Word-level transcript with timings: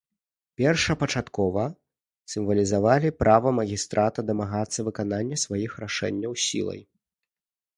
Першапачаткова 0.59 1.65
сімвалізавалі 2.33 3.09
права 3.21 3.49
магістрата 3.59 4.19
дамагацца 4.31 4.79
выканання 4.89 5.41
сваіх 5.45 5.71
рашэнняў 5.85 6.33
сілай. 6.47 6.81